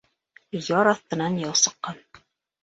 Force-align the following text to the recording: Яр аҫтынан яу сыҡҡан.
Яр 0.61 0.89
аҫтынан 0.93 1.37
яу 1.43 1.53
сыҡҡан. 1.65 2.01